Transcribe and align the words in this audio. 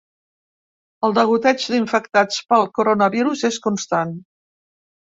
El 1.09 1.13
degoteig 1.17 1.67
d’infectats 1.75 2.41
pel 2.55 2.67
coronavirus 2.81 3.47
és 3.53 3.63
constant. 3.69 4.21